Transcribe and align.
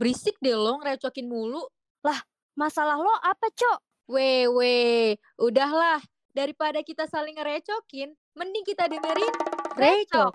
Berisik 0.00 0.40
deh 0.40 0.56
lo 0.56 0.80
ngerecokin 0.80 1.28
mulu. 1.28 1.60
Masalah 2.56 2.96
lo 2.96 3.12
apa, 3.20 3.52
Cok? 3.52 4.08
Weh, 4.08 4.48
weh. 4.48 5.12
Udahlah. 5.36 6.00
Daripada 6.32 6.80
kita 6.80 7.04
saling 7.04 7.36
ngerecokin, 7.36 8.08
mending 8.32 8.64
kita 8.64 8.88
dengerin 8.88 9.28
Recok. 9.76 10.32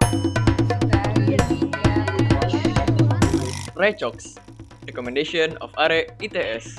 Recox, 3.73 4.37
recommendation 4.85 5.57
of 5.65 5.73
Are 5.81 6.13
ITS. 6.21 6.77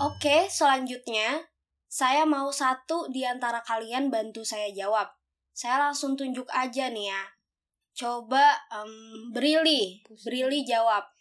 Oke, 0.00 0.48
selanjutnya 0.48 1.44
saya 1.92 2.24
mau 2.24 2.48
satu 2.48 3.12
di 3.12 3.28
antara 3.28 3.60
kalian 3.68 4.08
bantu 4.08 4.48
saya 4.48 4.72
jawab. 4.72 5.12
Saya 5.52 5.92
langsung 5.92 6.16
tunjuk 6.16 6.48
aja 6.56 6.88
nih 6.88 7.12
ya. 7.12 7.22
Coba 7.92 8.64
em, 8.72 9.28
Brili, 9.28 10.00
Brili 10.24 10.64
jawab. 10.64 11.13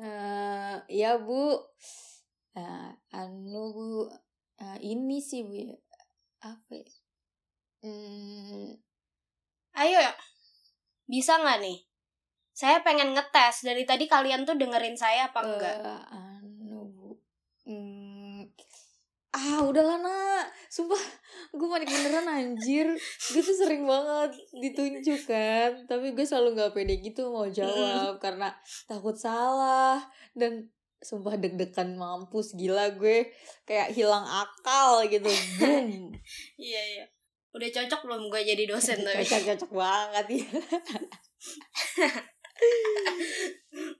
Eh, 0.00 0.76
ya 0.88 1.20
bu, 1.20 1.60
Eh, 2.56 2.90
anu 3.14 3.62
bu, 3.76 3.88
Eh, 4.60 4.78
ini 4.92 5.20
sih 5.20 5.44
bu, 5.44 5.54
ya. 5.60 5.76
apa? 6.44 6.72
ya? 6.72 6.88
Hmm, 7.84 8.76
Ayo, 9.76 10.00
bisa 11.08 11.36
nggak 11.40 11.60
nih? 11.64 11.78
Saya 12.52 12.80
pengen 12.84 13.12
ngetes 13.16 13.64
dari 13.64 13.84
tadi 13.88 14.04
kalian 14.04 14.44
tuh 14.48 14.56
dengerin 14.60 14.96
saya 14.96 15.28
apa 15.32 15.40
enggak? 15.44 15.76
eh, 15.84 16.02
anu 16.12 16.80
bu, 16.96 17.08
Hmm, 17.68 18.48
ah 19.40 19.64
udahlah 19.64 19.96
nak, 19.96 20.52
sumpah 20.68 21.00
gue 21.56 21.68
panik 21.68 21.88
beneran 21.88 22.28
anjir, 22.28 22.92
gue 23.32 23.40
tuh 23.40 23.56
sering 23.56 23.88
banget 23.88 24.36
ditunjuk 24.52 25.24
kan, 25.24 25.88
tapi 25.88 26.12
gue 26.12 26.24
selalu 26.28 26.60
nggak 26.60 26.72
pede 26.76 27.00
gitu 27.00 27.32
mau 27.32 27.48
jawab 27.48 28.16
karena 28.24 28.52
takut 28.84 29.16
salah 29.16 30.04
dan 30.36 30.68
sumpah 31.00 31.40
deg-degan 31.40 31.96
mampus 31.96 32.52
gila 32.52 32.92
gue. 32.92 33.32
Kayak 33.64 33.96
hilang 33.96 34.28
akal 34.28 35.08
gitu. 35.08 35.32
Boom. 35.56 36.12
Iya, 36.60 36.82
iya. 36.94 37.04
Udah 37.56 37.66
cocok 37.72 38.06
belum 38.06 38.22
gue 38.28 38.40
jadi 38.44 38.68
dosen 38.68 39.00
tapi? 39.02 39.24
cocok 39.24 39.42
cocok 39.56 39.70
banget 39.74 40.26
ya 40.38 40.46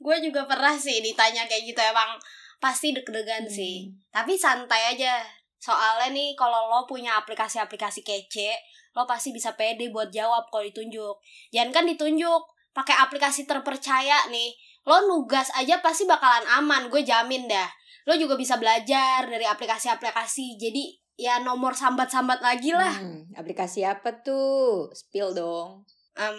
gue 0.00 0.16
juga 0.24 0.44
pernah 0.48 0.74
sih 0.76 1.00
ditanya 1.00 1.48
kayak 1.48 1.64
gitu 1.72 1.80
emang 1.80 2.16
pasti 2.60 2.92
deg-degan 2.92 3.44
Hmm. 3.44 3.50
sih. 3.50 3.76
Tapi 4.08 4.36
santai 4.36 4.92
aja. 4.92 5.24
Soalnya 5.56 6.08
nih 6.10 6.32
kalau 6.32 6.68
lo 6.68 6.84
punya 6.84 7.16
aplikasi-aplikasi 7.16 8.00
kece, 8.00 8.52
lo 8.92 9.04
pasti 9.04 9.28
bisa 9.30 9.52
pede 9.52 9.88
buat 9.88 10.08
jawab 10.08 10.48
kalau 10.48 10.62
ditunjuk. 10.62 11.16
Jangan 11.50 11.72
kan 11.72 11.84
ditunjuk 11.84 12.42
pakai 12.70 12.96
aplikasi 12.96 13.44
terpercaya 13.44 14.28
nih. 14.28 14.52
Lo 14.82 15.04
nugas 15.06 15.52
aja 15.52 15.80
pasti 15.80 16.04
bakalan 16.04 16.44
aman, 16.50 16.88
gue 16.88 17.00
jamin 17.00 17.44
dah. 17.44 17.68
Lo 18.04 18.16
juga 18.16 18.34
bisa 18.34 18.56
belajar 18.56 19.24
dari 19.24 19.44
aplikasi-aplikasi. 19.44 20.56
Jadi 20.56 20.84
ya 21.16 21.36
nomor 21.38 21.76
sambat-sambat 21.76 22.40
lagi 22.40 22.72
lah. 22.72 22.96
Hmm, 22.96 23.28
aplikasi 23.34 23.84
apa 23.84 24.20
tuh 24.20 24.88
spill 24.90 25.32
dong 25.32 25.84
Em, 26.10 26.36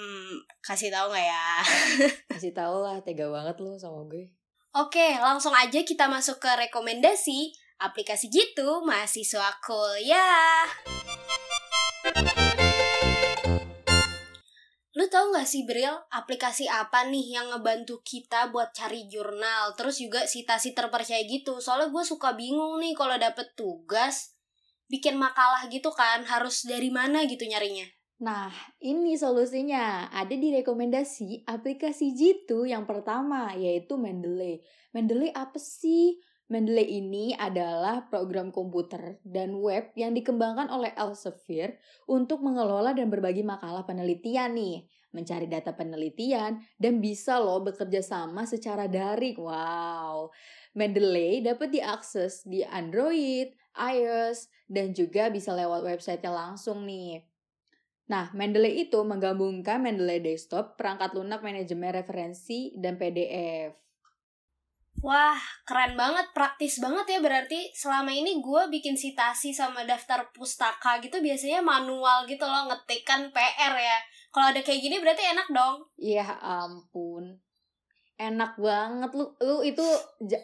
kasih 0.59 0.89
tahu 0.89 1.09
nggak 1.09 1.25
ya? 1.25 1.47
kasih 2.33 2.51
tau 2.51 2.81
lah 2.81 2.97
tega 2.99 3.29
banget 3.29 3.55
lo 3.57 3.77
sama 3.77 4.03
gue 4.05 4.27
Oke, 4.71 5.19
langsung 5.19 5.51
aja 5.51 5.83
kita 5.83 6.07
masuk 6.07 6.39
ke 6.39 6.47
rekomendasi 6.47 7.51
aplikasi 7.83 8.31
gitu 8.31 8.79
mahasiswa 8.87 9.59
kuliah. 9.59 10.63
Lu 14.95 15.11
tahu 15.11 15.35
gak 15.35 15.43
sih 15.43 15.67
Bril, 15.67 15.91
aplikasi 16.07 16.71
apa 16.71 17.03
nih 17.03 17.35
yang 17.35 17.51
ngebantu 17.51 17.99
kita 17.99 18.47
buat 18.55 18.71
cari 18.71 19.11
jurnal, 19.11 19.75
terus 19.75 19.99
juga 19.99 20.23
citasi 20.23 20.71
terpercaya 20.71 21.19
gitu. 21.27 21.59
Soalnya 21.59 21.91
gue 21.91 22.03
suka 22.07 22.31
bingung 22.39 22.79
nih 22.79 22.95
kalau 22.95 23.19
dapet 23.19 23.51
tugas, 23.59 24.39
bikin 24.87 25.19
makalah 25.19 25.67
gitu 25.67 25.91
kan, 25.91 26.23
harus 26.23 26.63
dari 26.63 26.87
mana 26.87 27.27
gitu 27.27 27.43
nyarinya. 27.43 27.91
Nah, 28.21 28.53
ini 28.77 29.17
solusinya. 29.17 30.13
Ada 30.13 30.37
di 30.37 30.53
rekomendasi 30.61 31.41
aplikasi 31.49 32.13
Jitu 32.13 32.69
yang 32.69 32.85
pertama, 32.85 33.49
yaitu 33.57 33.97
Mendeley. 33.97 34.61
Mendeley 34.93 35.33
apa 35.33 35.57
sih? 35.57 36.21
Mendeley 36.45 37.01
ini 37.01 37.33
adalah 37.33 38.05
program 38.13 38.53
komputer 38.53 39.17
dan 39.25 39.57
web 39.57 39.89
yang 39.97 40.13
dikembangkan 40.13 40.69
oleh 40.69 40.93
Elsevier 40.93 41.81
untuk 42.05 42.45
mengelola 42.45 42.93
dan 42.93 43.09
berbagi 43.09 43.41
makalah 43.41 43.87
penelitian 43.89 44.53
nih, 44.53 44.85
mencari 45.17 45.49
data 45.49 45.73
penelitian, 45.73 46.61
dan 46.77 47.01
bisa 47.01 47.41
loh 47.41 47.65
bekerja 47.65 48.05
sama 48.05 48.45
secara 48.45 48.85
daring. 48.85 49.39
Wow! 49.41 50.29
Mendeley 50.77 51.41
dapat 51.41 51.73
diakses 51.73 52.45
di 52.45 52.61
Android, 52.67 53.49
iOS, 53.73 54.45
dan 54.69 54.93
juga 54.93 55.33
bisa 55.33 55.57
lewat 55.57 55.81
websitenya 55.87 56.29
langsung 56.29 56.85
nih. 56.85 57.30
Nah, 58.11 58.27
Mendeley 58.35 58.83
itu 58.91 58.99
menggabungkan 59.07 59.79
Mendeley 59.79 60.19
Desktop, 60.19 60.75
perangkat 60.75 61.15
lunak 61.15 61.39
manajemen 61.39 61.95
referensi, 61.95 62.75
dan 62.75 62.99
PDF. 62.99 63.71
Wah, 64.99 65.39
keren 65.63 65.95
banget, 65.95 66.27
praktis 66.35 66.83
banget 66.83 67.07
ya 67.07 67.19
berarti 67.23 67.71
selama 67.71 68.11
ini 68.11 68.43
gue 68.43 68.67
bikin 68.67 68.99
citasi 68.99 69.55
sama 69.55 69.87
daftar 69.87 70.27
pustaka 70.35 70.99
gitu 70.99 71.23
biasanya 71.23 71.63
manual 71.63 72.27
gitu 72.27 72.43
loh, 72.43 72.67
ngetik 72.67 73.07
kan 73.07 73.31
PR 73.31 73.73
ya. 73.79 73.97
Kalau 74.35 74.51
ada 74.51 74.59
kayak 74.59 74.83
gini 74.83 74.99
berarti 74.99 75.23
enak 75.31 75.47
dong. 75.47 75.87
Ya 75.95 76.27
ampun. 76.43 77.39
Enak 78.19 78.59
banget 78.59 79.11
lu 79.15 79.33
lu 79.39 79.63
itu 79.63 79.81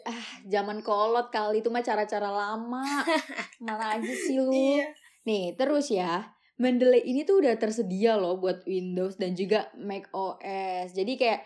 ah, 0.07 0.27
zaman 0.47 0.79
kolot 0.81 1.29
kali 1.29 1.59
itu 1.59 1.67
mah 1.67 1.83
cara-cara 1.83 2.31
lama. 2.31 3.03
Mana 3.61 3.99
aja 3.99 4.13
sih 4.15 4.39
lu. 4.39 4.79
Nih, 5.27 5.53
terus 5.59 5.91
ya. 5.91 6.36
Mendeley 6.57 7.05
ini 7.05 7.21
tuh 7.21 7.45
udah 7.45 7.53
tersedia 7.61 8.17
loh 8.17 8.41
buat 8.41 8.65
Windows 8.65 9.21
dan 9.21 9.37
juga 9.37 9.69
Mac 9.77 10.09
OS. 10.09 10.97
Jadi 10.97 11.13
kayak 11.13 11.45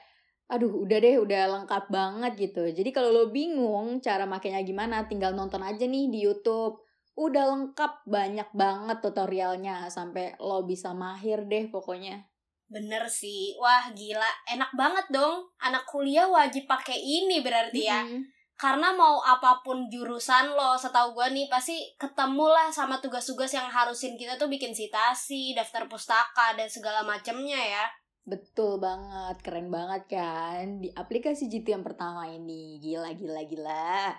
aduh 0.51 0.83
udah 0.83 0.97
deh 0.99 1.15
udah 1.19 1.41
lengkap 1.59 1.91
banget 1.91 2.31
gitu. 2.39 2.63
Jadi 2.71 2.89
kalau 2.95 3.11
lo 3.11 3.23
bingung 3.31 3.99
cara 3.99 4.23
makainya 4.23 4.63
gimana, 4.63 5.07
tinggal 5.07 5.35
nonton 5.35 5.63
aja 5.63 5.83
nih 5.83 6.07
di 6.07 6.23
YouTube. 6.23 6.79
Udah 7.19 7.43
lengkap 7.51 8.07
banyak 8.07 8.49
banget 8.55 8.97
tutorialnya 9.03 9.91
sampai 9.91 10.39
lo 10.39 10.63
bisa 10.63 10.95
mahir 10.95 11.43
deh 11.43 11.67
pokoknya. 11.67 12.23
Bener 12.71 13.03
sih, 13.11 13.51
wah 13.59 13.91
gila, 13.91 14.31
enak 14.47 14.71
banget 14.79 15.11
dong. 15.11 15.43
Anak 15.59 15.83
kuliah 15.91 16.31
wajib 16.31 16.71
pakai 16.71 16.95
ini 16.95 17.43
berarti 17.43 17.83
ya. 17.83 17.99
Mm-mm. 18.07 18.23
Karena 18.61 18.93
mau 18.93 19.25
apa 19.25 19.65
pun 19.65 19.89
jurusan 19.89 20.53
lo, 20.53 20.77
setahu 20.77 21.17
gue 21.17 21.33
nih 21.33 21.49
pasti 21.49 21.81
ketemu 21.97 22.45
lah 22.45 22.69
sama 22.69 23.01
tugas-tugas 23.01 23.49
yang 23.57 23.65
harusin 23.65 24.13
kita 24.13 24.37
tuh 24.37 24.45
bikin 24.53 24.69
citasi, 24.69 25.57
daftar 25.57 25.89
pustaka 25.89 26.53
dan 26.53 26.69
segala 26.69 27.01
macemnya 27.01 27.57
ya. 27.57 27.89
Betul 28.21 28.77
banget, 28.77 29.41
keren 29.41 29.73
banget 29.73 30.05
kan 30.13 30.77
di 30.77 30.93
aplikasi 30.93 31.49
GT 31.49 31.73
yang 31.73 31.81
pertama 31.81 32.29
ini. 32.29 32.77
Gila, 32.77 33.17
gila, 33.17 33.41
gila. 33.49 34.13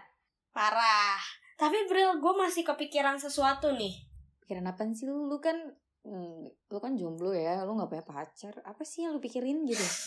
Parah. 0.51 1.23
Tapi 1.55 1.87
Bril, 1.87 2.19
gue 2.19 2.35
masih 2.35 2.67
kepikiran 2.67 3.23
sesuatu 3.23 3.71
nih. 3.71 3.95
Pikiran 4.43 4.67
apa 4.67 4.83
sih 4.91 5.07
lu? 5.07 5.31
Lu 5.31 5.39
kan 5.39 5.55
hmm, 6.03 6.51
lu 6.51 6.79
kan 6.83 6.99
jomblo 6.99 7.31
ya, 7.31 7.63
lu 7.63 7.79
gak 7.79 7.87
punya 7.87 8.03
pacar. 8.03 8.59
Apa 8.67 8.83
sih 8.83 9.07
yang 9.07 9.15
lu 9.15 9.23
pikirin 9.23 9.63
gitu? 9.71 9.87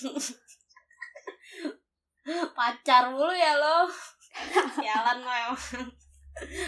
Pacar 2.57 3.13
mulu 3.13 3.31
ya 3.31 3.53
lo. 3.55 3.87
Sialan 4.75 5.19
lo 5.23 5.31
emang. 5.31 5.87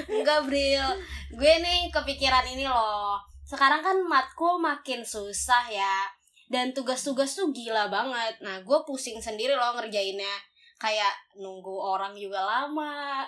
Enggak, 0.07 0.47
Bril. 0.47 0.87
Gue 1.35 1.53
nih 1.59 1.91
kepikiran 1.91 2.45
ini 2.47 2.65
loh. 2.65 3.19
Sekarang 3.43 3.83
kan 3.83 3.97
matkul 4.07 4.59
makin 4.59 5.03
susah 5.03 5.67
ya. 5.71 6.07
Dan 6.47 6.71
tugas-tugas 6.71 7.35
tuh 7.35 7.51
gila 7.51 7.91
banget. 7.91 8.39
Nah, 8.39 8.63
gue 8.63 8.79
pusing 8.87 9.19
sendiri 9.19 9.55
loh 9.55 9.75
ngerjainnya. 9.75 10.39
Kayak 10.79 11.11
nunggu 11.35 11.75
orang 11.75 12.15
juga 12.15 12.39
lama. 12.43 13.27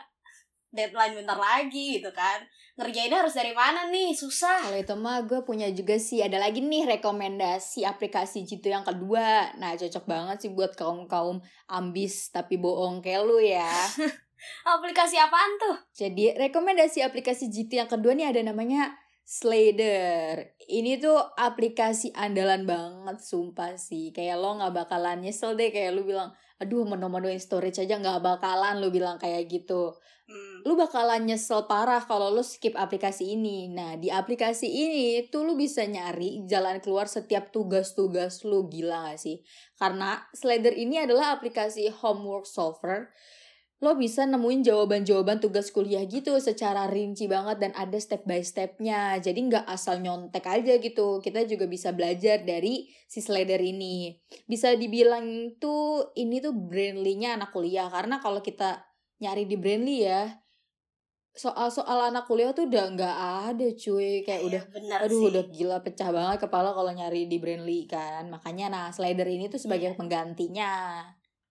Deadline 0.69 1.17
bentar 1.17 1.35
lagi 1.35 1.99
gitu 1.99 2.13
kan. 2.15 2.39
Ngerjainnya 2.79 3.25
harus 3.25 3.35
dari 3.35 3.51
mana 3.51 3.91
nih? 3.91 4.15
Susah. 4.15 4.71
Kalau 4.71 4.79
itu 4.79 4.95
mah 4.95 5.27
gue 5.27 5.43
punya 5.43 5.67
juga 5.75 5.99
sih. 5.99 6.23
Ada 6.23 6.39
lagi 6.39 6.63
nih 6.63 6.87
rekomendasi 6.87 7.83
aplikasi 7.83 8.47
GT 8.47 8.71
yang 8.71 8.87
kedua. 8.87 9.51
Nah, 9.59 9.75
cocok 9.75 10.05
banget 10.07 10.47
sih 10.47 10.51
buat 10.55 10.71
kaum-kaum 10.79 11.43
ambis 11.67 12.31
tapi 12.31 12.55
bohong 12.55 13.03
kayak 13.03 13.27
lu 13.27 13.43
ya. 13.43 13.67
Aplikasi 14.67 15.15
apaan 15.19 15.51
tuh? 15.59 15.75
Jadi 15.95 16.35
rekomendasi 16.35 17.03
aplikasi 17.03 17.51
GT 17.51 17.79
yang 17.79 17.89
kedua 17.91 18.15
nih 18.15 18.31
ada 18.31 18.41
namanya 18.43 18.95
Slider. 19.29 20.57
Ini 20.65 20.97
tuh 20.97 21.21
aplikasi 21.37 22.09
andalan 22.17 22.65
banget 22.65 23.21
sumpah 23.21 23.77
sih. 23.77 24.09
Kayak 24.09 24.41
lo 24.41 24.57
nggak 24.57 24.73
bakalan 24.73 25.21
nyesel 25.21 25.53
deh 25.53 25.69
kayak 25.69 25.93
lu 25.93 26.01
bilang, 26.01 26.33
aduh 26.57 26.81
menu-menuin 26.81 27.37
storage 27.37 27.77
aja 27.77 28.01
nggak 28.01 28.25
bakalan 28.25 28.81
lu 28.81 28.89
bilang 28.89 29.21
kayak 29.21 29.45
gitu. 29.45 29.93
Hmm. 30.25 30.65
Lu 30.65 30.73
bakalan 30.73 31.29
nyesel 31.29 31.69
parah 31.69 32.01
kalau 32.01 32.33
lu 32.33 32.41
skip 32.41 32.73
aplikasi 32.73 33.37
ini. 33.37 33.69
Nah, 33.69 34.01
di 34.01 34.09
aplikasi 34.09 34.65
ini 34.65 35.29
tuh 35.29 35.45
lu 35.45 35.53
bisa 35.53 35.85
nyari 35.85 36.49
jalan 36.49 36.81
keluar 36.81 37.05
setiap 37.05 37.53
tugas-tugas 37.53 38.41
lu 38.49 38.65
gila 38.65 39.13
gak 39.13 39.21
sih? 39.21 39.45
Karena 39.77 40.25
Slider 40.33 40.73
ini 40.73 41.05
adalah 41.05 41.37
aplikasi 41.37 41.85
homework 41.89 42.49
solver 42.49 43.13
lo 43.79 43.95
bisa 43.95 44.27
nemuin 44.27 44.61
jawaban-jawaban 44.67 45.39
tugas 45.39 45.71
kuliah 45.71 46.03
gitu 46.03 46.35
secara 46.43 46.83
rinci 46.91 47.31
banget 47.31 47.63
dan 47.63 47.71
ada 47.79 47.95
step 47.95 48.27
by 48.27 48.43
stepnya. 48.43 49.15
Jadi 49.23 49.39
nggak 49.47 49.65
asal 49.71 50.03
nyontek 50.03 50.43
aja 50.43 50.75
gitu. 50.83 51.23
Kita 51.23 51.47
juga 51.47 51.63
bisa 51.63 51.95
belajar 51.95 52.43
dari 52.43 52.91
si 53.07 53.23
slider 53.23 53.63
ini. 53.63 54.19
Bisa 54.43 54.75
dibilang 54.75 55.55
tuh 55.63 56.11
ini 56.19 56.43
tuh 56.43 56.51
Brainly-nya 56.51 57.39
anak 57.39 57.55
kuliah 57.55 57.87
karena 57.87 58.19
kalau 58.19 58.43
kita 58.43 58.83
nyari 59.23 59.47
di 59.47 59.55
Brainly 59.55 59.97
ya 60.03 60.27
soal-soal 61.31 62.11
anak 62.11 62.27
kuliah 62.27 62.51
tuh 62.51 62.67
udah 62.67 62.83
nggak 62.95 63.17
ada 63.47 63.67
cuy 63.71 64.27
kayak 64.27 64.43
udah 64.43 64.61
Iya, 64.65 64.73
bener 64.75 64.97
aduh 65.07 65.19
sih. 65.23 65.27
udah 65.31 65.43
gila 65.55 65.77
pecah 65.79 66.09
banget 66.11 66.37
kepala 66.43 66.75
kalau 66.75 66.91
nyari 66.91 67.31
di 67.31 67.37
Brainly 67.39 67.87
kan 67.87 68.27
makanya 68.27 68.67
nah 68.67 68.85
slider 68.91 69.23
ini 69.23 69.47
tuh 69.47 69.61
sebagai 69.61 69.95
Iya. 69.95 69.95
penggantinya 69.95 70.71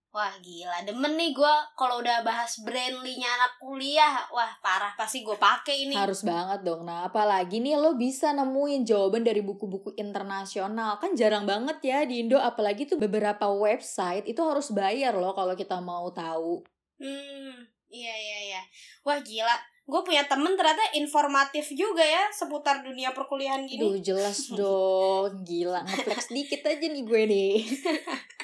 Wah 0.08 0.32
gila, 0.40 0.88
demen 0.88 1.20
nih 1.20 1.36
gue 1.36 1.54
kalau 1.76 2.00
udah 2.00 2.24
bahas 2.24 2.56
brandly-nya 2.64 3.28
anak 3.28 3.60
kuliah, 3.60 4.24
wah 4.32 4.48
parah 4.64 4.96
pasti 4.96 5.20
gue 5.20 5.36
pakai 5.36 5.84
ini. 5.84 5.92
Harus 5.92 6.24
banget 6.24 6.64
dong. 6.64 6.88
Nah, 6.88 7.04
apalagi 7.04 7.60
nih 7.60 7.76
lo 7.76 7.92
bisa 7.92 8.32
nemuin 8.32 8.88
jawaban 8.88 9.20
dari 9.20 9.44
buku-buku 9.44 9.92
internasional. 10.00 10.96
Kan 10.96 11.12
jarang 11.12 11.44
banget 11.44 11.76
ya 11.84 12.08
di 12.08 12.24
Indo, 12.24 12.40
apalagi 12.40 12.88
tuh 12.88 12.96
beberapa 12.96 13.52
website 13.52 14.24
itu 14.24 14.40
harus 14.40 14.72
bayar 14.72 15.12
loh 15.12 15.36
kalau 15.36 15.52
kita 15.52 15.76
mau 15.84 16.08
tahu. 16.08 16.64
Hmm, 16.96 17.68
iya 17.92 18.14
iya 18.16 18.38
iya. 18.48 18.62
Wah 19.04 19.20
gila, 19.20 19.60
gue 19.84 20.00
punya 20.08 20.24
temen 20.24 20.56
ternyata 20.56 20.88
informatif 20.96 21.68
juga 21.76 22.00
ya 22.00 22.32
seputar 22.32 22.80
dunia 22.80 23.12
perkuliahan 23.12 23.68
gini. 23.68 23.84
Duh, 23.84 24.00
jelas 24.00 24.48
dong. 24.56 25.44
Gila, 25.44 25.84
ngeflex 25.84 26.32
dikit 26.32 26.64
aja 26.64 26.86
nih 26.88 27.04
gue 27.04 27.22
nih. 27.28 27.56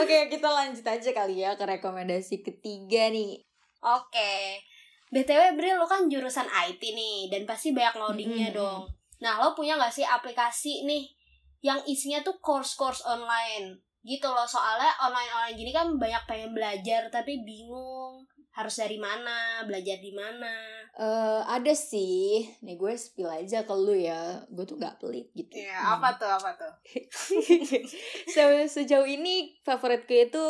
Oke, 0.00 0.30
kita 0.30 0.48
lanjut 0.48 0.84
aja 0.86 1.10
kali 1.10 1.42
ya 1.42 1.56
ke 1.58 1.64
rekomendasi 1.66 2.42
ketiga 2.44 3.10
nih. 3.10 3.42
Oke. 3.80 4.62
BTW 5.10 5.58
Bril, 5.58 5.74
lo 5.74 5.90
kan 5.90 6.06
jurusan 6.06 6.46
IT 6.46 6.78
nih 6.78 7.26
dan 7.32 7.42
pasti 7.42 7.74
banyak 7.74 7.98
loadingnya 7.98 8.54
Mm-mm. 8.54 8.58
dong. 8.58 8.82
Nah, 9.20 9.42
lo 9.42 9.58
punya 9.58 9.74
gak 9.74 9.90
sih 9.90 10.06
aplikasi 10.06 10.86
nih 10.86 11.10
yang 11.66 11.82
isinya 11.84 12.22
tuh 12.22 12.38
course-course 12.38 13.02
online? 13.04 13.82
Gitu 14.00 14.24
loh, 14.24 14.46
soalnya 14.46 14.94
online-online 15.02 15.58
gini 15.58 15.72
kan 15.74 15.92
banyak 15.98 16.22
pengen 16.24 16.54
belajar 16.56 17.10
tapi 17.12 17.42
bingung 17.42 18.24
harus 18.50 18.74
dari 18.74 18.98
mana, 18.98 19.62
belajar 19.62 19.96
di 19.96 20.10
mana. 20.10 20.50
Eh, 20.92 21.42
ada 21.46 21.70
sih. 21.70 22.42
Nih 22.60 22.74
gue 22.74 22.92
spill 22.94 23.30
aja 23.30 23.62
ke 23.62 23.72
lu 23.72 23.94
ya. 23.94 24.42
Gue 24.50 24.66
tuh 24.66 24.74
gak 24.74 24.98
pelit 24.98 25.30
gitu. 25.32 25.54
Iya, 25.54 25.76
Hmm. 25.76 25.94
apa 25.96 26.08
tuh, 26.14 26.26
apa 26.28 26.50
tuh? 26.58 26.72
Se- 28.34 28.68
sejauh 28.68 29.06
ini 29.06 29.54
favoritku 29.62 30.10
itu 30.12 30.44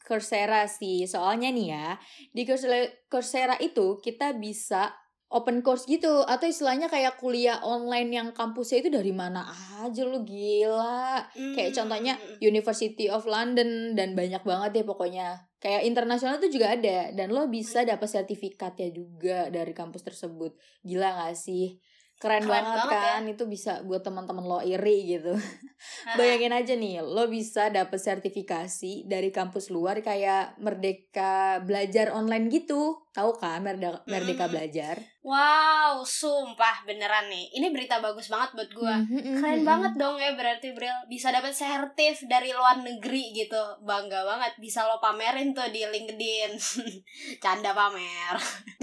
Coursera 0.00 0.66
sih. 0.66 1.04
Soalnya 1.04 1.48
nih 1.48 1.66
ya, 1.70 1.88
di 2.30 2.44
Coursera, 2.44 2.76
Coursera 3.06 3.56
itu 3.58 3.98
kita 3.98 4.36
bisa 4.36 4.92
open 5.26 5.64
course 5.64 5.88
gitu 5.88 6.22
atau 6.22 6.46
istilahnya 6.46 6.86
kayak 6.86 7.18
kuliah 7.18 7.58
online 7.64 8.06
yang 8.12 8.28
kampusnya 8.30 8.86
itu 8.86 8.90
dari 8.92 9.10
mana 9.10 9.48
aja 9.80 10.04
lu 10.04 10.22
gila. 10.22 11.24
Kayak 11.34 11.72
Hmm. 11.72 11.76
contohnya 11.82 12.14
University 12.38 13.08
of 13.08 13.24
London 13.24 13.96
dan 13.96 14.14
banyak 14.14 14.44
banget 14.44 14.70
ya 14.78 14.84
pokoknya. 14.84 15.28
Kayak 15.64 15.82
internasional 15.88 16.36
tuh 16.44 16.52
juga 16.52 16.76
ada 16.76 16.98
dan 17.16 17.28
lo 17.32 17.48
bisa 17.48 17.80
dapat 17.88 18.08
sertifikatnya 18.14 18.88
juga 18.92 19.38
dari 19.56 19.72
kampus 19.72 20.02
tersebut. 20.04 20.52
Gila 20.84 21.08
gak 21.24 21.34
sih? 21.40 21.80
Keren, 22.22 22.46
Keren 22.46 22.48
banget, 22.48 22.78
banget 22.78 22.94
ya. 22.94 23.02
kan? 23.18 23.22
Itu 23.26 23.44
bisa 23.50 23.72
buat 23.82 24.00
teman-teman 24.06 24.46
lo 24.46 24.62
iri 24.62 25.18
gitu. 25.18 25.34
Bayangin 26.18 26.54
aja 26.54 26.72
nih, 26.78 27.02
lo 27.02 27.26
bisa 27.26 27.68
dapet 27.68 27.98
sertifikasi 28.00 29.04
dari 29.04 29.28
kampus 29.34 29.68
luar 29.68 29.98
kayak 30.00 30.56
Merdeka 30.62 31.60
Belajar 31.66 32.14
online 32.14 32.48
gitu. 32.48 33.02
Tahu 33.12 33.30
kan 33.36 33.60
Merdeka, 33.60 34.06
Merdeka. 34.06 34.46
Belajar? 34.46 34.96
Wow, 35.26 36.06
sumpah 36.06 36.86
beneran 36.86 37.26
nih. 37.28 37.50
Ini 37.60 37.74
berita 37.74 37.98
bagus 37.98 38.30
banget 38.30 38.54
buat 38.56 38.70
gua. 38.72 38.96
Mhm, 39.02 39.40
Keren 39.42 39.60
mhm. 39.60 39.68
banget 39.68 39.92
dong 39.98 40.16
ya 40.16 40.32
berarti 40.38 40.70
Bril 40.72 40.94
bisa 41.10 41.34
dapat 41.34 41.50
sertif 41.52 42.24
dari 42.30 42.54
luar 42.54 42.78
negeri 42.80 43.34
gitu. 43.34 43.60
Bangga 43.82 44.22
banget 44.22 44.54
bisa 44.62 44.86
lo 44.86 45.02
pamerin 45.02 45.50
tuh 45.50 45.66
di 45.68 45.82
LinkedIn. 45.82 46.54
Canda 47.42 47.74
pamer. 47.74 48.36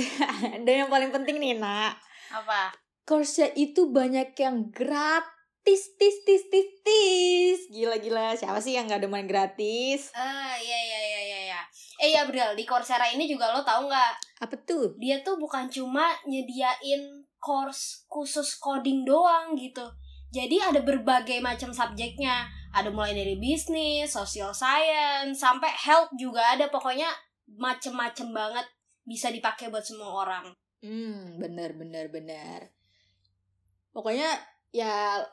Dan 0.68 0.76
yang 0.86 0.92
paling 0.92 1.10
penting 1.10 1.40
nih, 1.40 1.56
nak. 1.58 1.96
Apa? 2.32 2.81
Course 3.02 3.52
itu 3.58 3.90
banyak 3.90 4.38
yang 4.38 4.70
gratis, 4.70 5.98
tis, 5.98 6.16
tis, 6.24 6.44
tis, 6.48 6.70
tis. 6.86 7.60
Gila-gila, 7.74 8.38
siapa 8.38 8.62
sih 8.62 8.78
yang 8.78 8.86
gak 8.86 9.02
ada 9.02 9.10
main 9.10 9.26
gratis? 9.26 10.14
Ah, 10.14 10.54
iya 10.56 10.80
iya 10.80 11.00
iya 11.02 11.22
iya 11.26 11.40
iya. 11.50 11.62
Eh 12.02 12.10
ya 12.14 12.26
Bril, 12.26 12.58
di 12.58 12.66
Coursera 12.66 13.10
ini 13.10 13.26
juga 13.30 13.54
lo 13.54 13.62
tahu 13.62 13.90
nggak? 13.90 14.14
Apa 14.42 14.56
tuh? 14.66 14.98
Dia 14.98 15.22
tuh 15.22 15.38
bukan 15.38 15.70
cuma 15.70 16.10
nyediain 16.26 17.26
course 17.42 18.06
khusus 18.10 18.58
coding 18.58 19.06
doang 19.06 19.54
gitu. 19.54 19.86
Jadi 20.32 20.58
ada 20.58 20.82
berbagai 20.82 21.38
macam 21.44 21.70
subjeknya. 21.70 22.50
Ada 22.72 22.88
mulai 22.88 23.12
dari 23.12 23.36
bisnis, 23.36 24.16
social 24.16 24.56
science, 24.56 25.44
sampai 25.44 25.70
health 25.76 26.10
juga 26.16 26.56
ada. 26.56 26.72
Pokoknya 26.72 27.12
macem-macem 27.60 28.32
banget 28.32 28.64
bisa 29.04 29.28
dipakai 29.28 29.68
buat 29.68 29.84
semua 29.84 30.24
orang. 30.24 30.46
Hmm, 30.82 31.38
bener, 31.38 31.76
bener, 31.78 32.08
bener. 32.10 32.72
Pokoknya 33.92 34.32
ya 34.72 35.24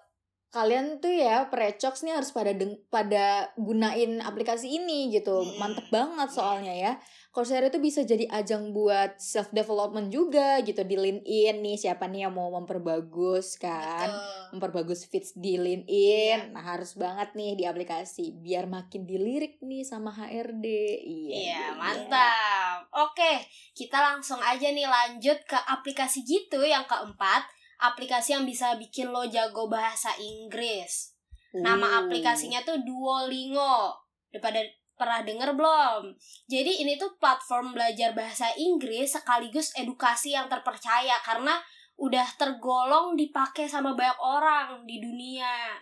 kalian 0.48 0.96
tuh 0.96 1.12
ya 1.12 1.44
precox 1.52 2.00
nih 2.08 2.16
harus 2.16 2.32
pada 2.32 2.56
deng 2.56 2.80
pada 2.88 3.52
gunain 3.60 4.24
aplikasi 4.24 4.80
ini 4.80 5.12
gitu. 5.12 5.44
Hmm. 5.44 5.60
Mantep 5.60 5.92
banget 5.92 6.32
soalnya 6.32 6.72
ya. 6.72 6.92
Coursera 7.28 7.68
itu 7.68 7.76
bisa 7.76 8.00
jadi 8.02 8.24
ajang 8.32 8.72
buat 8.72 9.20
self 9.20 9.52
development 9.52 10.08
juga 10.08 10.58
gitu 10.64 10.80
di 10.88 10.96
LinkedIn 10.96 11.60
nih 11.60 11.76
siapa 11.76 12.08
nih 12.08 12.24
yang 12.26 12.34
mau 12.34 12.48
memperbagus 12.48 13.60
kan. 13.60 14.08
Betul. 14.08 14.56
Memperbagus 14.56 15.04
feeds 15.04 15.36
di 15.36 15.54
Iya. 15.54 15.60
LinkedIn. 15.60 16.38
Nah, 16.56 16.64
harus 16.64 16.96
banget 16.96 17.36
nih 17.36 17.52
di 17.52 17.64
aplikasi 17.68 18.32
biar 18.40 18.64
makin 18.64 19.04
dilirik 19.04 19.60
nih 19.60 19.84
sama 19.84 20.16
HRD. 20.16 20.66
Iya. 21.04 21.36
Iya, 21.44 21.64
mantap. 21.76 22.88
Oke, 22.96 23.44
kita 23.76 24.00
langsung 24.00 24.40
aja 24.40 24.72
nih 24.72 24.88
lanjut 24.88 25.38
ke 25.44 25.58
aplikasi 25.60 26.24
gitu 26.24 26.64
yang 26.64 26.88
keempat. 26.88 27.44
Aplikasi 27.78 28.34
yang 28.34 28.42
bisa 28.42 28.74
bikin 28.74 29.14
lo 29.14 29.22
jago 29.30 29.70
bahasa 29.70 30.10
Inggris. 30.18 31.14
Nama 31.54 31.86
Uh. 31.86 31.94
aplikasinya 32.04 32.60
tuh 32.66 32.82
Duolingo. 32.82 33.94
Udah 34.34 34.42
pada 34.42 34.60
pernah 34.98 35.22
denger 35.22 35.54
belum? 35.54 36.12
Jadi 36.50 36.82
ini 36.82 36.98
tuh 36.98 37.14
platform 37.22 37.72
belajar 37.72 38.12
bahasa 38.18 38.50
Inggris 38.58 39.14
sekaligus 39.14 39.70
edukasi 39.78 40.34
yang 40.34 40.50
terpercaya 40.50 41.22
karena 41.22 41.54
udah 41.98 42.26
tergolong 42.38 43.14
dipakai 43.14 43.70
sama 43.70 43.94
banyak 43.94 44.18
orang 44.18 44.68
di 44.86 44.98
dunia. 44.98 45.78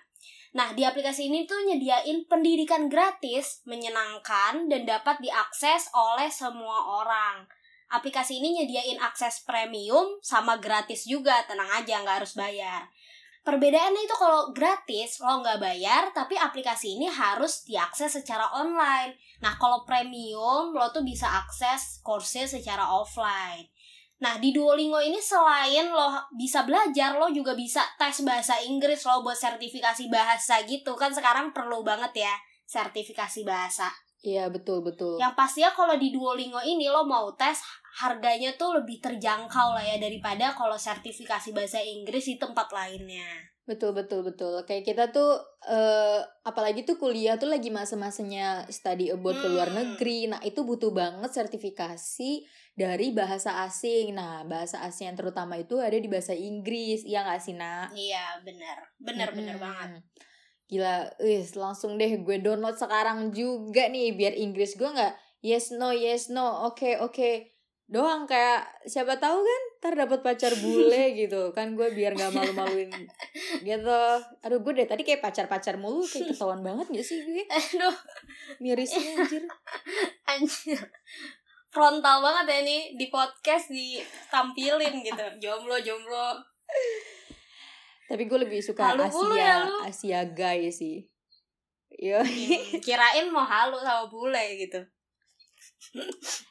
Nah, 0.57 0.73
di 0.73 0.89
aplikasi 0.89 1.29
ini 1.29 1.45
tuh 1.45 1.61
nyediain 1.69 2.25
pendidikan 2.25 2.89
gratis, 2.89 3.61
menyenangkan, 3.69 4.73
dan 4.73 4.89
dapat 4.89 5.21
diakses 5.21 5.93
oleh 5.93 6.33
semua 6.33 7.05
orang. 7.05 7.45
Aplikasi 7.87 8.43
ini 8.43 8.59
nyediain 8.59 8.99
akses 8.99 9.47
premium 9.47 10.19
sama 10.19 10.59
gratis 10.59 11.07
juga, 11.07 11.47
tenang 11.47 11.71
aja 11.71 12.03
nggak 12.03 12.17
harus 12.23 12.35
bayar. 12.35 12.91
Perbedaannya 13.47 14.03
itu 14.03 14.17
kalau 14.19 14.51
gratis, 14.51 15.23
lo 15.23 15.39
nggak 15.39 15.63
bayar, 15.63 16.11
tapi 16.11 16.35
aplikasi 16.35 16.99
ini 16.99 17.07
harus 17.07 17.63
diakses 17.63 18.19
secara 18.19 18.51
online. 18.51 19.15
Nah, 19.39 19.55
kalau 19.55 19.87
premium, 19.87 20.75
lo 20.75 20.91
tuh 20.91 21.07
bisa 21.07 21.31
akses 21.31 22.03
course 22.03 22.51
secara 22.51 22.91
offline. 22.91 23.71
Nah, 24.17 24.41
di 24.41 24.51
Duolingo 24.51 24.97
ini 24.99 25.21
selain 25.21 25.93
lo 25.93 26.09
bisa 26.35 26.65
belajar, 26.65 27.15
lo 27.21 27.29
juga 27.31 27.53
bisa 27.53 27.85
tes 28.01 28.25
bahasa 28.25 28.57
Inggris 28.65 29.05
lo 29.05 29.21
buat 29.21 29.37
sertifikasi 29.37 30.09
bahasa 30.09 30.65
gitu. 30.65 30.97
Kan 30.97 31.13
sekarang 31.13 31.55
perlu 31.55 31.85
banget 31.85 32.25
ya 32.25 32.35
sertifikasi 32.67 33.45
bahasa. 33.45 33.93
Iya, 34.27 34.51
betul, 34.51 34.83
betul. 34.83 35.23
Yang 35.23 35.39
pastinya 35.39 35.71
kalau 35.71 35.95
di 35.95 36.11
Duolingo 36.11 36.59
ini 36.59 36.91
lo 36.91 37.07
mau 37.07 37.31
tes 37.39 37.63
harganya 38.03 38.51
tuh 38.59 38.75
lebih 38.83 38.99
terjangkau 38.99 39.73
lah 39.73 39.87
ya 39.87 40.03
daripada 40.03 40.51
kalau 40.59 40.75
sertifikasi 40.75 41.55
bahasa 41.55 41.79
Inggris 41.79 42.27
di 42.27 42.35
tempat 42.35 42.67
lainnya. 42.75 43.55
Betul 43.67 43.95
betul 43.95 44.23
betul. 44.23 44.63
Kayak 44.63 44.85
kita 44.87 45.05
tuh 45.11 45.43
eh 45.67 46.23
apalagi 46.43 46.87
tuh 46.87 46.99
kuliah 46.99 47.35
tuh 47.35 47.51
lagi 47.51 47.71
masa-masanya 47.71 48.67
study 48.71 49.11
abroad 49.11 49.39
ke 49.43 49.49
luar 49.51 49.71
Hmm. 49.71 49.79
negeri. 49.79 50.31
Nah, 50.31 50.39
itu 50.43 50.63
butuh 50.63 50.91
banget 50.91 51.31
sertifikasi 51.35 52.31
dari 52.79 53.11
bahasa 53.11 53.63
asing. 53.67 54.15
Nah, 54.15 54.47
bahasa 54.47 54.83
asing 54.87 55.11
yang 55.11 55.19
terutama 55.19 55.59
itu 55.59 55.79
ada 55.83 55.99
di 55.99 56.07
bahasa 56.07 56.31
Inggris. 56.31 57.03
Iya 57.03 57.27
nggak 57.27 57.41
sih, 57.43 57.55
Nak? 57.59 57.91
Iya, 57.91 58.39
bener. 58.47 58.79
Bener-bener 59.03 59.55
Mm-mm. 59.59 59.67
banget. 59.67 60.03
Gila, 60.67 61.15
wis 61.23 61.55
langsung 61.55 61.95
deh 61.95 62.11
gue 62.27 62.43
download 62.43 62.75
sekarang 62.75 63.31
juga 63.31 63.87
nih 63.87 64.19
biar 64.19 64.35
Inggris 64.35 64.75
gue 64.75 64.91
nggak 64.91 65.15
yes 65.47 65.71
no 65.71 65.95
yes 65.95 66.27
no 66.27 66.67
oke 66.67 66.99
oke. 66.99 67.55
Doang 67.87 68.27
kayak 68.27 68.67
siapa 68.83 69.15
tahu 69.23 69.47
kan 69.47 69.63
ntar 69.79 69.95
dapat 69.95 70.19
pacar 70.27 70.51
bule 70.59 71.11
gitu. 71.23 71.55
Kan 71.55 71.79
gue 71.79 71.95
biar 71.95 72.19
nggak 72.19 72.35
malu-maluin 72.35 72.91
gitu. 73.63 74.03
Aduh 74.43 74.59
gue 74.59 74.73
dari 74.75 74.91
tadi 74.91 75.07
kayak 75.07 75.23
pacar-pacar 75.23 75.79
mulu 75.79 76.03
kayak 76.03 76.35
ketahuan 76.35 76.67
banget 76.67 76.91
gak 76.91 77.07
sih 77.07 77.23
gue? 77.23 77.47
Aduh, 77.47 77.95
mirisnya 78.59 79.23
anjir. 79.23 79.47
Anjir. 80.35 80.83
frontal 81.71 82.25
banget 82.25 82.47
ya 82.57 82.61
nih 82.65 82.83
di 82.99 83.07
podcast 83.13 83.71
ditampilin 83.71 85.07
gitu. 85.07 85.25
Jomblo 85.39 85.79
jomblo 85.79 86.43
Tapi 88.07 88.23
gue 88.27 88.39
lebih 88.39 88.61
suka 88.63 88.95
Halu 88.95 89.03
Asia, 89.07 89.35
ya 89.35 89.55
lu. 89.67 89.77
Asia 89.83 90.21
guy 90.31 90.71
sih. 90.71 91.07
Yo, 91.97 92.19
Hmm, 92.23 92.83
kirain 92.85 93.27
mau 93.31 93.47
halu 93.47 93.79
sama 93.81 94.07
bule 94.11 94.43
gitu 94.59 94.85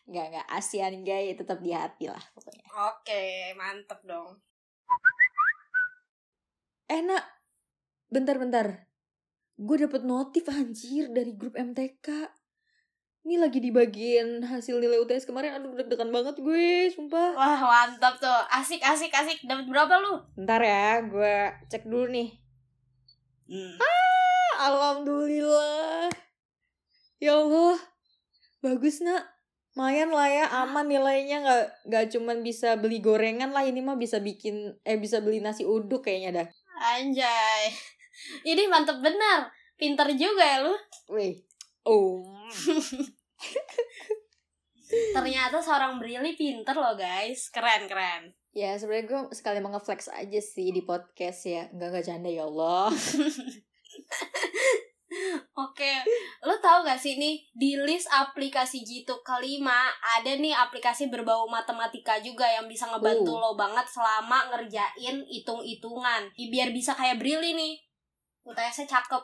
nggak 0.10 0.26
nggak 0.32 0.48
ASEAN 0.50 1.06
guy 1.06 1.34
tetap 1.38 1.62
di 1.62 1.72
hati 1.76 2.10
lah 2.10 2.22
pokoknya. 2.34 2.66
oke 2.74 3.24
mantep 3.60 4.00
dong 4.06 4.42
Enak. 6.86 7.26
Bentar-bentar. 8.14 8.86
Gue 9.58 9.82
dapet 9.82 10.06
notif 10.06 10.46
anjir 10.54 11.10
dari 11.10 11.34
grup 11.34 11.58
MTK. 11.58 12.30
Ini 13.25 13.41
lagi 13.41 13.58
di 13.58 13.74
bagian 13.74 14.46
hasil 14.46 14.77
nilai 14.77 15.01
UTS 15.01 15.25
kemarin. 15.25 15.58
Aduh 15.58 15.74
deg-degan 15.74 16.13
banget 16.13 16.38
gue, 16.38 16.94
sumpah. 16.94 17.34
wah 17.34 17.58
mantap 17.58 18.22
tuh 18.22 18.39
asik 18.53 18.77
asik 18.86 19.10
asik 19.10 19.41
dapat 19.50 19.65
berapa 19.65 19.98
lu 19.98 20.22
Bentar 20.38 20.62
ya, 20.62 21.01
gue 21.01 21.38
cek 21.65 21.89
dulu 21.89 22.05
nih. 22.13 22.38
Hmm. 23.50 23.82
Alhamdulillah. 24.62 26.13
Ya 27.17 27.34
Allah. 27.34 27.82
Bagus 28.62 29.01
nak. 29.01 29.25
Mayan 29.74 30.13
lah 30.13 30.29
ya, 30.29 30.46
aman 30.62 30.86
nilainya 30.86 31.41
nggak 31.41 31.65
nggak 31.89 32.05
cuman 32.13 32.46
bisa 32.46 32.77
beli 32.77 33.01
gorengan 33.01 33.51
lah 33.51 33.65
ini 33.65 33.82
mah 33.82 33.98
bisa 33.98 34.22
bikin 34.22 34.77
eh 34.86 35.01
bisa 35.01 35.20
beli 35.20 35.41
nasi 35.41 35.65
uduk 35.65 36.05
kayaknya 36.08 36.46
dah. 36.46 36.48
anjay 36.96 37.72
ini 38.44 38.67
mantep 38.67 39.00
bener 39.00 39.51
pinter 39.75 40.08
juga 40.15 40.44
ya 40.44 40.58
lu 40.63 40.75
Wih. 41.12 41.44
Oh. 41.86 42.25
ternyata 45.15 45.58
seorang 45.60 45.98
Brili 45.98 46.38
pinter 46.38 46.77
loh 46.77 46.94
guys 46.94 47.50
keren 47.50 47.89
keren 47.89 48.34
Ya 48.56 48.72
sebenarnya 48.80 49.06
gue 49.12 49.36
sekali 49.36 49.60
mau 49.60 49.68
nge-flex 49.75 50.08
aja 50.15 50.39
sih 50.39 50.72
di 50.72 50.80
podcast 50.88 51.44
ya. 51.44 51.68
Enggak 51.75 51.92
enggak 51.92 52.06
canda 52.08 52.32
ya 52.32 52.48
Allah. 52.48 52.88
Oke, 55.56 55.94
lo 56.39 56.56
tau 56.63 56.88
gak 56.88 57.00
sih 57.00 57.20
nih 57.20 57.44
di 57.51 57.75
list 57.75 58.08
aplikasi 58.08 58.84
Jitu 58.88 59.20
kelima 59.27 59.92
ada 60.20 60.39
nih 60.39 60.56
aplikasi 60.56 61.12
berbau 61.12 61.48
matematika 61.51 62.15
juga 62.24 62.48
yang 62.48 62.68
bisa 62.72 62.88
ngebantu 62.88 63.36
Uh. 63.36 63.39
lo 63.44 63.51
banget 63.60 63.84
selama 63.92 64.48
ngerjain 64.56 65.20
hitung-hitungan. 65.27 66.32
Biar 66.48 66.72
bisa 66.72 66.96
kayak 66.96 67.20
Brili 67.20 67.60
nih. 67.60 67.75
UTS-nya 68.48 68.88
cakep. 68.88 69.24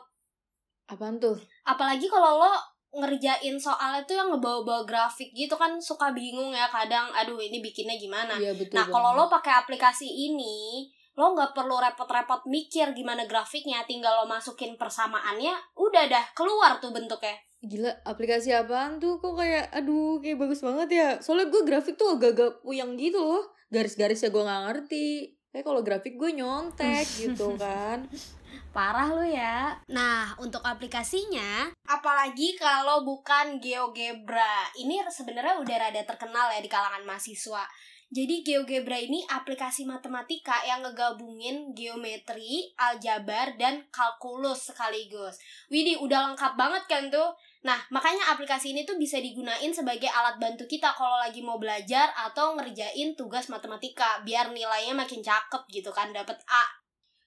Apaan 0.92 1.16
tuh? 1.16 1.40
Apalagi 1.62 2.10
kalau 2.10 2.42
lo 2.42 2.52
ngerjain 2.92 3.56
soalnya 3.56 4.04
tuh 4.04 4.20
yang 4.20 4.28
ngebawa-bawa 4.28 4.84
grafik 4.84 5.32
gitu 5.32 5.56
kan 5.56 5.80
suka 5.80 6.12
bingung 6.12 6.52
ya 6.52 6.68
kadang 6.68 7.08
aduh 7.16 7.40
ini 7.40 7.64
bikinnya 7.64 7.96
gimana. 7.96 8.36
Iya 8.36 8.52
betul. 8.52 8.76
Nah, 8.76 8.86
kalau 8.92 9.16
lo 9.16 9.24
pakai 9.32 9.64
aplikasi 9.64 10.04
ini, 10.04 10.92
lo 11.16 11.32
nggak 11.32 11.56
perlu 11.56 11.80
repot-repot 11.80 12.44
mikir 12.44 12.92
gimana 12.92 13.24
grafiknya, 13.24 13.80
tinggal 13.88 14.22
lo 14.22 14.24
masukin 14.28 14.76
persamaannya, 14.76 15.56
udah 15.72 16.04
dah 16.04 16.24
keluar 16.36 16.76
tuh 16.84 16.92
bentuknya. 16.92 17.32
Gila, 17.62 18.02
aplikasi 18.02 18.50
apaan 18.50 18.98
tuh? 18.98 19.22
Kok 19.22 19.38
kayak, 19.38 19.70
aduh, 19.70 20.18
kayak 20.18 20.34
bagus 20.34 20.66
banget 20.66 20.88
ya. 20.90 21.08
Soalnya 21.22 21.46
gue 21.46 21.62
grafik 21.62 21.94
tuh 21.94 22.18
agak-agak 22.18 22.58
puyeng 22.66 22.98
gitu 22.98 23.22
loh. 23.22 23.54
Garis-garisnya 23.70 24.34
gue 24.34 24.42
gak 24.42 24.62
ngerti. 24.66 25.38
Kayak 25.54 25.64
kalau 25.70 25.80
grafik 25.86 26.18
gue 26.18 26.30
nyontek 26.34 27.06
gitu 27.22 27.54
kan. 27.54 28.10
Parah 28.72 29.12
lo 29.12 29.24
ya. 29.24 29.76
Nah, 29.92 30.32
untuk 30.40 30.64
aplikasinya, 30.64 31.72
apalagi 31.84 32.56
kalau 32.56 33.04
bukan 33.04 33.60
GeoGebra. 33.60 34.72
Ini 34.80 35.04
sebenarnya 35.12 35.60
udah 35.60 35.76
rada 35.76 36.02
terkenal 36.08 36.48
ya 36.56 36.60
di 36.64 36.70
kalangan 36.72 37.04
mahasiswa. 37.04 37.64
Jadi 38.12 38.44
GeoGebra 38.44 39.00
ini 39.00 39.24
aplikasi 39.24 39.88
matematika 39.88 40.60
yang 40.68 40.84
ngegabungin 40.84 41.72
geometri, 41.72 42.68
aljabar, 42.76 43.56
dan 43.56 43.88
kalkulus 43.88 44.68
sekaligus. 44.68 45.40
Widih, 45.72 45.96
udah 46.04 46.28
lengkap 46.28 46.52
banget 46.60 46.84
kan 46.92 47.08
tuh. 47.08 47.32
Nah, 47.64 47.80
makanya 47.88 48.28
aplikasi 48.36 48.76
ini 48.76 48.84
tuh 48.84 49.00
bisa 49.00 49.16
digunain 49.16 49.72
sebagai 49.72 50.12
alat 50.12 50.36
bantu 50.36 50.68
kita 50.68 50.92
kalau 50.92 51.16
lagi 51.24 51.40
mau 51.40 51.56
belajar 51.56 52.12
atau 52.12 52.52
ngerjain 52.52 53.16
tugas 53.16 53.48
matematika 53.48 54.20
biar 54.28 54.52
nilainya 54.52 54.92
makin 54.92 55.24
cakep 55.24 55.64
gitu 55.72 55.88
kan, 55.88 56.12
dapet 56.12 56.36
A 56.52 56.81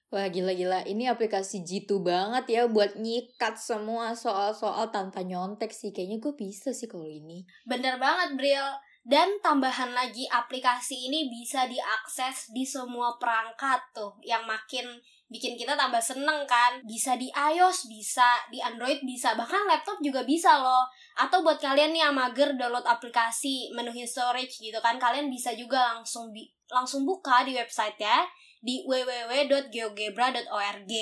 Wah 0.06 0.30
gila-gila, 0.30 0.86
ini 0.86 1.10
aplikasi 1.10 1.66
jitu 1.66 1.98
banget 1.98 2.46
ya 2.46 2.62
buat 2.70 2.94
nyikat 2.94 3.58
semua 3.58 4.14
soal-soal 4.14 4.94
tanpa 4.94 5.26
nyontek 5.26 5.74
sih. 5.74 5.90
Kayaknya 5.90 6.22
gue 6.22 6.34
bisa 6.38 6.70
sih 6.70 6.86
kalau 6.86 7.10
ini. 7.10 7.42
Bener 7.66 7.98
banget, 7.98 8.38
Bril. 8.38 8.66
Dan 9.02 9.38
tambahan 9.42 9.90
lagi, 9.90 10.26
aplikasi 10.30 11.10
ini 11.10 11.26
bisa 11.26 11.66
diakses 11.66 12.54
di 12.54 12.62
semua 12.62 13.18
perangkat 13.18 13.78
tuh, 13.94 14.14
yang 14.22 14.42
makin 14.46 14.98
bikin 15.26 15.58
kita 15.58 15.74
tambah 15.74 15.98
seneng 15.98 16.46
kan. 16.46 16.78
Bisa 16.86 17.18
di 17.18 17.26
iOS, 17.34 17.90
bisa 17.90 18.46
di 18.46 18.62
Android, 18.62 19.02
bisa. 19.02 19.34
Bahkan 19.34 19.66
laptop 19.66 19.98
juga 19.98 20.22
bisa 20.22 20.54
loh. 20.62 20.86
Atau 21.18 21.42
buat 21.42 21.58
kalian 21.58 21.90
yang 21.90 22.14
mager 22.14 22.54
download 22.54 22.86
aplikasi, 22.86 23.74
menuhin 23.74 24.06
storage 24.06 24.62
gitu 24.62 24.78
kan, 24.78 25.02
kalian 25.02 25.26
bisa 25.26 25.50
juga 25.58 25.98
langsung 25.98 26.30
bi- 26.30 26.50
langsung 26.70 27.06
buka 27.06 27.46
di 27.46 27.54
website 27.54 27.98
ya 27.98 28.26
di 28.66 28.82
www.geogebra.org. 28.82 30.92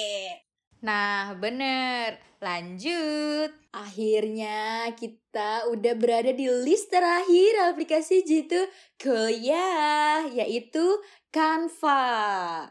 Nah, 0.84 1.32
bener. 1.40 2.20
Lanjut. 2.44 3.48
Akhirnya 3.72 4.92
kita 4.92 5.72
udah 5.72 5.96
berada 5.96 6.28
di 6.36 6.44
list 6.44 6.92
terakhir 6.92 7.72
aplikasi 7.72 8.20
jitu 8.20 8.68
kuliah, 9.00 10.28
yaitu 10.28 10.84
Canva. 11.32 12.68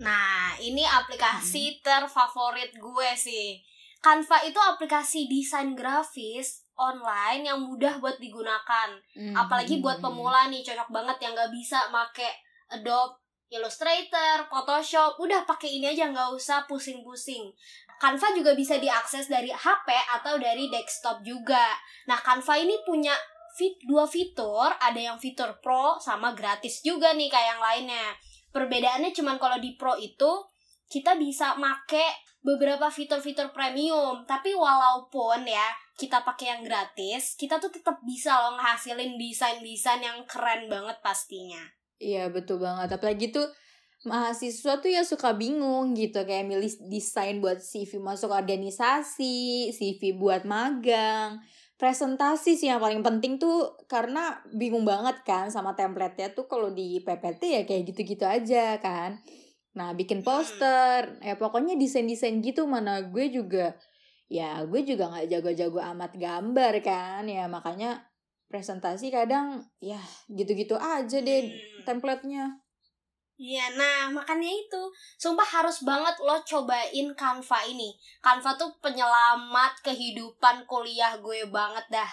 Nah, 0.00 0.56
ini 0.64 0.80
aplikasi 0.82 1.84
terfavorit 1.84 2.72
gue 2.72 3.10
sih. 3.14 3.60
Canva 4.00 4.48
itu 4.48 4.58
aplikasi 4.58 5.28
desain 5.30 5.76
grafis 5.76 6.64
online 6.74 7.46
yang 7.46 7.62
mudah 7.62 8.02
buat 8.02 8.18
digunakan. 8.18 8.98
Apalagi 9.36 9.78
buat 9.84 10.00
pemula 10.02 10.50
nih, 10.50 10.64
cocok 10.64 10.90
banget 10.90 11.22
yang 11.22 11.38
gak 11.38 11.54
bisa 11.54 11.86
make 11.92 12.26
Adobe 12.72 13.21
Illustrator, 13.52 14.48
Photoshop. 14.48 15.20
Udah 15.20 15.44
pakai 15.44 15.76
ini 15.76 15.92
aja 15.92 16.08
nggak 16.08 16.32
usah 16.32 16.64
pusing-pusing. 16.64 17.52
Canva 18.00 18.34
juga 18.34 18.56
bisa 18.58 18.80
diakses 18.80 19.30
dari 19.30 19.52
HP 19.52 19.88
atau 20.18 20.40
dari 20.40 20.66
desktop 20.72 21.22
juga. 21.22 21.70
Nah, 22.10 22.18
Canva 22.18 22.58
ini 22.58 22.80
punya 22.82 23.14
fit 23.52 23.76
dua 23.84 24.08
fitur, 24.08 24.72
ada 24.80 24.96
yang 24.96 25.20
fitur 25.20 25.60
Pro 25.60 26.00
sama 26.00 26.32
gratis 26.32 26.80
juga 26.80 27.12
nih 27.12 27.28
kayak 27.28 27.48
yang 27.54 27.62
lainnya. 27.62 28.06
Perbedaannya 28.50 29.12
cuman 29.12 29.36
kalau 29.36 29.60
di 29.60 29.76
Pro 29.76 29.94
itu 30.00 30.48
kita 30.88 31.14
bisa 31.20 31.54
make 31.60 32.04
beberapa 32.42 32.90
fitur-fitur 32.90 33.54
premium, 33.54 34.26
tapi 34.26 34.50
walaupun 34.50 35.46
ya 35.46 35.70
kita 35.94 36.26
pakai 36.26 36.58
yang 36.58 36.62
gratis, 36.66 37.38
kita 37.38 37.62
tuh 37.62 37.70
tetap 37.70 38.02
bisa 38.02 38.34
loh 38.34 38.58
ngehasilin 38.58 39.14
desain-desain 39.14 40.02
yang 40.02 40.18
keren 40.26 40.66
banget 40.66 40.98
pastinya. 40.98 41.62
Iya 42.02 42.26
betul 42.34 42.58
banget. 42.58 42.98
Apalagi 42.98 43.30
tuh 43.30 43.46
mahasiswa 44.02 44.82
tuh 44.82 44.90
ya 44.90 45.06
suka 45.06 45.30
bingung 45.38 45.94
gitu 45.94 46.26
kayak 46.26 46.50
milih 46.50 46.66
desain 46.90 47.38
buat 47.38 47.62
CV 47.62 48.02
masuk 48.02 48.34
organisasi, 48.34 49.70
CV 49.70 50.18
buat 50.18 50.42
magang, 50.42 51.38
presentasi 51.78 52.58
sih 52.58 52.66
yang 52.66 52.82
paling 52.82 53.06
penting 53.06 53.38
tuh 53.38 53.78
karena 53.86 54.42
bingung 54.50 54.82
banget 54.82 55.22
kan 55.22 55.46
sama 55.54 55.78
template-nya 55.78 56.34
tuh 56.34 56.50
kalau 56.50 56.74
di 56.74 56.98
PPT 57.06 57.42
ya 57.54 57.62
kayak 57.62 57.94
gitu-gitu 57.94 58.26
aja 58.26 58.82
kan. 58.82 59.22
Nah, 59.72 59.96
bikin 59.96 60.20
poster, 60.20 61.16
ya 61.24 61.34
pokoknya 61.38 61.78
desain-desain 61.78 62.42
gitu. 62.44 62.66
Mana 62.66 63.06
gue 63.06 63.30
juga 63.30 63.78
ya 64.26 64.64
gue 64.66 64.82
juga 64.82 65.14
nggak 65.14 65.26
jago-jago 65.30 65.78
amat 65.94 66.12
gambar 66.18 66.74
kan. 66.82 67.22
Ya 67.30 67.46
makanya 67.46 68.02
presentasi 68.52 69.08
kadang 69.08 69.64
ya 69.80 69.96
gitu-gitu 70.28 70.76
aja 70.76 71.18
deh 71.18 71.48
Hmm. 71.48 71.88
template-nya. 71.88 72.60
Iya, 73.42 73.74
nah 73.74 74.12
makanya 74.12 74.46
itu 74.46 74.82
Sumpah 75.18 75.42
harus 75.42 75.82
banget 75.82 76.14
lo 76.20 76.36
cobain 76.46 77.10
Canva 77.16 77.64
ini 77.66 77.90
Canva 78.22 78.54
tuh 78.54 78.70
penyelamat 78.78 79.82
kehidupan 79.82 80.62
kuliah 80.68 81.16
gue 81.18 81.48
banget 81.50 81.82
dah 81.90 82.06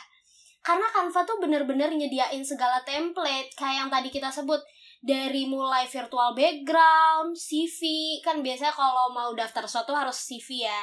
Karena 0.63 0.89
Canva 0.89 1.22
tuh 1.27 1.38
bener-bener 1.38 1.91
nyediain 1.93 2.41
segala 2.41 2.81
template 2.81 3.51
Kayak 3.53 3.75
yang 3.86 3.89
tadi 3.91 4.10
kita 4.10 4.31
sebut 4.31 4.58
Dari 5.05 5.46
mulai 5.46 5.86
virtual 5.86 6.34
background, 6.34 7.36
CV 7.38 7.84
Kan 8.25 8.41
biasanya 8.41 8.74
kalau 8.74 9.12
mau 9.13 9.29
daftar 9.36 9.67
sesuatu 9.69 9.93
harus 9.93 10.17
CV 10.17 10.65
ya 10.65 10.81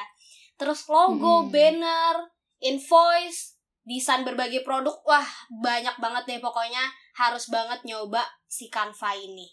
Terus 0.55 0.87
logo, 0.87 1.43
Hmm. 1.43 1.51
banner, 1.51 2.23
invoice 2.61 3.56
Desain 3.87 4.27
berbagai 4.27 4.67
produk 4.67 4.99
Wah 5.07 5.27
banyak 5.63 5.95
banget 6.03 6.23
deh 6.27 6.39
pokoknya 6.43 6.83
Harus 7.15 7.47
banget 7.47 7.79
nyoba 7.87 8.21
si 8.51 8.67
Canva 8.67 9.15
ini 9.15 9.47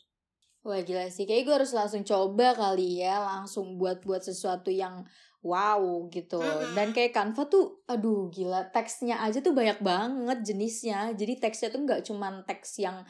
Wah 0.64 0.80
gila 0.80 1.12
sih, 1.12 1.28
kayak 1.28 1.44
gue 1.44 1.54
harus 1.60 1.76
langsung 1.76 2.00
coba 2.08 2.56
kali 2.56 3.04
ya, 3.04 3.20
langsung 3.20 3.76
buat-buat 3.76 4.24
sesuatu 4.24 4.72
yang 4.72 5.04
wow 5.44 6.08
gitu. 6.08 6.40
Mm-mm. 6.40 6.72
Dan 6.72 6.96
kayak 6.96 7.12
Canva 7.12 7.44
tuh 7.52 7.84
aduh 7.84 8.32
gila 8.32 8.72
teksnya 8.72 9.20
aja 9.20 9.44
tuh 9.44 9.52
banyak 9.52 9.84
banget 9.84 10.40
jenisnya. 10.40 11.12
Jadi 11.12 11.36
teksnya 11.36 11.68
tuh 11.68 11.84
nggak 11.84 12.08
cuman 12.08 12.48
teks 12.48 12.80
yang 12.80 13.04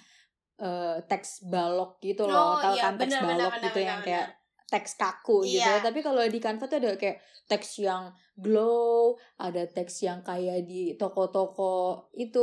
eh, 0.58 0.98
teks 1.06 1.46
balok 1.46 2.02
gitu 2.02 2.26
loh. 2.26 2.58
Oh, 2.58 2.60
Tahu 2.60 2.74
iya, 2.74 2.90
kan 2.90 2.94
teks 2.98 3.14
bener, 3.14 3.22
balok 3.22 3.52
bener, 3.54 3.64
gitu 3.70 3.78
bener, 3.78 3.86
yang 3.86 4.00
bener. 4.02 4.06
kayak 4.10 4.28
teks 4.74 4.98
kaku 4.98 5.46
gitu. 5.46 5.62
Iya. 5.62 5.78
Tapi 5.78 6.02
kalau 6.02 6.26
di 6.26 6.42
Canva 6.42 6.66
tuh 6.66 6.82
ada 6.82 6.98
kayak 6.98 7.22
teks 7.46 7.78
yang 7.78 8.10
glow, 8.34 9.14
ada 9.38 9.62
teks 9.64 10.02
yang 10.02 10.18
kayak 10.20 10.66
di 10.66 10.98
toko-toko 10.98 12.10
itu 12.10 12.42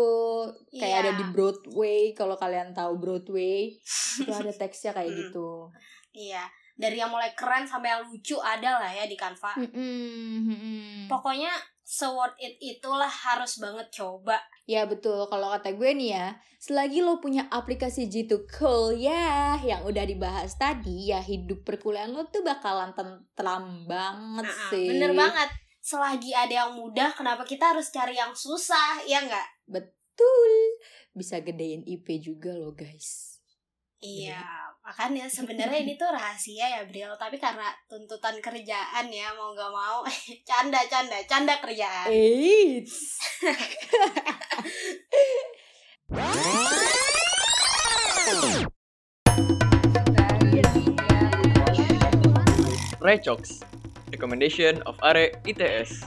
kayak 0.71 0.87
Iya. 0.87 1.01
ada 1.03 1.11
di 1.19 1.25
Broadway 1.27 2.15
kalau 2.15 2.39
kalian 2.39 2.71
tahu 2.71 2.95
Broadway 2.95 3.75
itu 4.15 4.31
ada 4.31 4.47
teksnya 4.49 4.95
kayak 4.95 5.11
Mm. 5.11 5.19
gitu. 5.27 5.67
Iya, 6.11 6.47
dari 6.75 6.95
yang 6.95 7.11
mulai 7.11 7.35
keren 7.35 7.67
sampai 7.67 7.91
yang 7.91 8.03
lucu 8.03 8.39
ada 8.39 8.79
lah 8.79 8.87
ya 8.89 9.03
di 9.03 9.19
Canva. 9.19 9.59
Mm-mm. 9.59 11.07
Pokoknya 11.07 11.51
se-worth 11.83 12.39
it 12.39 12.55
itulah 12.57 13.09
harus 13.09 13.59
banget 13.59 13.91
coba. 13.91 14.39
Ya 14.71 14.87
betul, 14.87 15.27
kalau 15.27 15.51
kata 15.51 15.75
gue 15.75 15.91
nih 15.91 16.15
ya, 16.15 16.27
selagi 16.55 17.03
lo 17.03 17.19
punya 17.19 17.43
aplikasi 17.51 18.07
G2 18.07 18.47
Kuliah 18.47 19.59
yang 19.59 19.83
udah 19.83 20.07
dibahas 20.07 20.55
tadi, 20.55 21.11
ya 21.11 21.19
hidup 21.19 21.67
perkuliahan 21.67 22.15
lo 22.15 22.23
tuh 22.31 22.39
bakalan 22.39 22.95
tentram 22.95 23.83
banget 23.83 24.47
Nah, 24.47 24.69
sih. 24.71 24.87
bener 24.87 25.11
banget. 25.11 25.51
Selagi 25.83 26.31
ada 26.31 26.53
yang 26.63 26.71
mudah, 26.79 27.11
kenapa 27.11 27.43
kita 27.43 27.75
harus 27.75 27.91
cari 27.91 28.15
yang 28.15 28.31
susah? 28.31 29.03
Ya 29.03 29.19
nggak? 29.27 29.47
Betul. 29.67 30.51
Bisa 31.11 31.43
gedein 31.43 31.83
IP 31.83 32.23
juga 32.23 32.55
lo 32.55 32.71
guys. 32.71 33.43
Iya, 33.99 34.70
makanya 34.81 35.29
sebenarnya 35.29 35.85
ini 35.85 35.93
tuh 35.97 36.09
rahasia 36.09 36.65
ya, 36.65 36.81
Bril. 36.85 37.13
Tapi 37.17 37.37
karena 37.37 37.69
tuntutan 37.85 38.37
kerjaan 38.41 39.05
ya, 39.09 39.29
mau 39.37 39.53
nggak 39.53 39.71
mau, 39.71 40.01
canda, 40.49 40.81
canda, 40.89 41.17
canda 41.29 41.57
kerjaan. 41.61 42.09
Eits. 42.09 43.21
Recox, 53.01 53.65
recommendation 54.13 54.81
of 54.85 54.93
Are 55.01 55.33
ITS. 55.41 56.05